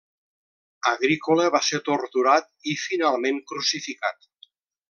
[0.91, 4.31] Agrícola va ser torturat i, finalment, crucificat.